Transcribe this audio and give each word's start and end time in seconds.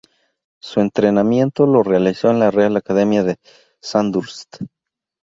Su 0.59 0.79
entrenamiento 0.79 1.67
lo 1.67 1.83
realizó 1.83 2.31
en 2.31 2.39
la 2.39 2.49
Real 2.49 2.75
Academia 2.75 3.21
de 3.23 3.37
Sandhurst. 3.81 4.63